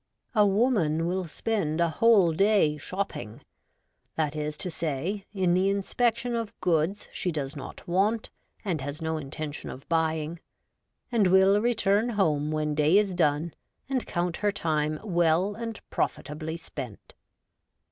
A 0.33 0.47
woman 0.47 1.05
will 1.05 1.27
spend 1.27 1.79
a 1.79 1.89
whole 1.89 2.31
day 2.33 2.75
'shopping'— 2.79 3.41
that 4.15 4.35
is 4.35 4.57
to 4.57 4.71
say, 4.71 5.27
in 5.31 5.53
the 5.53 5.69
inspection 5.69 6.35
of 6.35 6.59
goods 6.59 7.07
she 7.13 7.31
does 7.31 7.55
not 7.55 7.87
want 7.87 8.31
and 8.65 8.81
has 8.81 8.99
no 8.99 9.17
intention 9.17 9.69
of 9.69 9.87
buying— 9.89 10.39
and 11.11 11.27
will 11.27 11.61
return 11.61 12.09
home 12.09 12.49
when 12.49 12.73
day 12.73 12.97
is 12.97 13.13
done 13.13 13.53
and 13.87 14.07
count 14.07 14.37
her 14.37 14.51
time 14.51 14.99
well 15.03 15.53
and 15.53 15.87
profitably 15.91 16.57
spent. 16.57 17.13